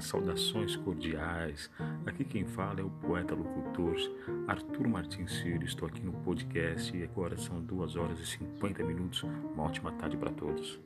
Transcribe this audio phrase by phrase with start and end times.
[0.00, 1.70] Saudações cordiais.
[2.06, 3.96] Aqui quem fala é o poeta locutor
[4.48, 5.64] Arthur Martins Filho.
[5.64, 9.22] Estou aqui no podcast e agora são 2 horas e 50 minutos.
[9.22, 10.80] Uma ótima tarde para todos.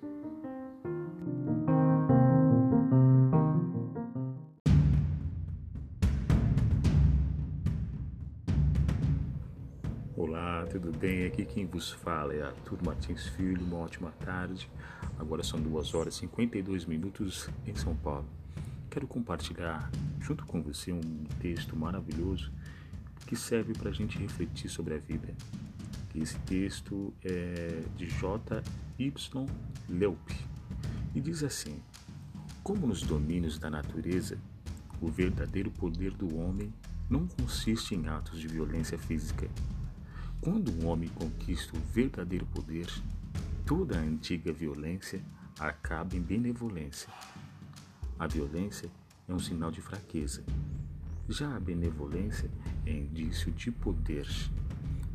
[10.16, 11.26] Olá, tudo bem?
[11.26, 13.64] Aqui quem vos fala é Arthur Martins Filho.
[13.64, 14.70] Uma ótima tarde.
[15.18, 18.43] Agora são 2 horas e 52 minutos em São Paulo
[18.94, 19.90] quero compartilhar
[20.21, 22.53] junto com você um texto maravilhoso
[23.26, 25.34] que serve para a gente refletir sobre a vida.
[26.14, 28.62] Esse texto é de J.
[28.96, 29.46] Y.
[29.89, 30.30] Leup
[31.12, 31.82] e diz assim:
[32.62, 34.39] Como nos domínios da natureza,
[35.00, 36.72] o verdadeiro poder do homem
[37.11, 39.48] não consiste em atos de violência física.
[40.41, 42.86] Quando um homem conquista o verdadeiro poder,
[43.67, 45.20] toda a antiga violência
[45.58, 47.08] acaba em benevolência
[48.19, 48.91] a violência
[49.29, 50.45] é um sinal de fraqueza.
[51.29, 52.51] Já a benevolência
[52.87, 54.29] é indício de poder.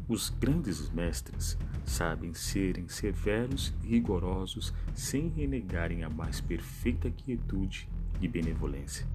[0.08, 7.88] Os grandes mestres sabem serem severos e rigorosos sem renegarem a mais perfeita quietude
[8.20, 9.08] e benevolência.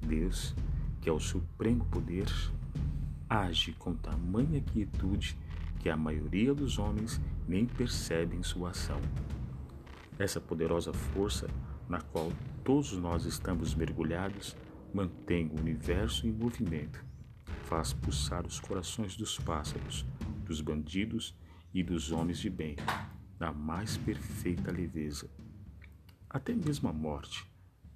[0.00, 0.54] Deus,
[1.00, 2.26] que é o supremo poder,
[3.28, 5.36] age com tamanha quietude
[5.80, 9.00] que a maioria dos homens nem percebem sua ação.
[10.18, 11.48] Essa poderosa força
[11.88, 12.32] na qual
[12.64, 14.56] todos nós estamos mergulhados,
[14.92, 17.04] mantém o universo em movimento,
[17.64, 20.04] faz pulsar os corações dos pássaros,
[20.44, 21.34] dos bandidos
[21.72, 22.76] e dos homens de bem,
[23.38, 25.28] na mais perfeita leveza.
[26.28, 27.46] Até mesmo a morte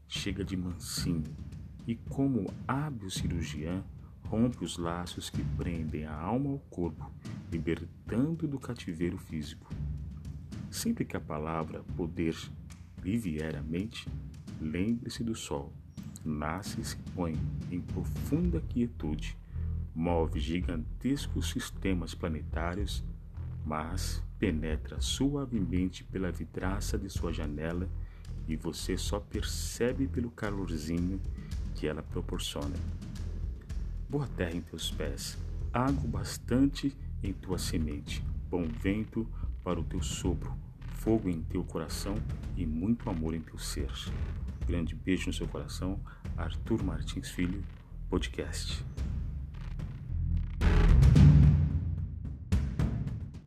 [0.07, 1.25] chega de mansinho
[1.87, 3.85] e, como hábil cirurgião,
[4.25, 7.11] rompe os laços que prendem a alma ao corpo,
[7.51, 9.73] libertando do cativeiro físico.
[10.71, 12.37] Sempre que a palavra poder
[13.03, 13.91] lhe
[14.61, 15.73] lembre-se do Sol.
[16.25, 17.35] Nasce e se põe
[17.71, 19.37] em profunda quietude,
[19.95, 23.03] move gigantescos sistemas planetários,
[23.65, 27.89] mas penetra suavemente pela vidraça de sua janela
[28.47, 31.21] e você só percebe pelo calorzinho
[31.75, 32.75] que ela proporciona.
[34.09, 35.39] Boa terra em teus pés,
[35.73, 39.27] água bastante em tua semente, bom vento
[39.63, 40.53] para o teu sopro,
[41.01, 42.15] fogo em teu coração
[42.57, 43.91] e muito amor em teu ser.
[44.67, 45.99] Grande beijo no seu coração.
[46.37, 47.65] Arthur Martins Filho,
[48.11, 48.85] podcast.